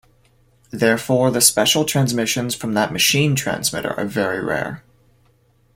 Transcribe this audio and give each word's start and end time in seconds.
Therefore 0.71 1.29
the 1.29 1.41
special 1.41 1.85
transmissions 1.85 2.55
from 2.55 2.73
that 2.73 2.91
machine 2.91 3.35
transmitter 3.35 3.93
are 3.99 4.05
very 4.05 4.43
rare. 4.43 4.83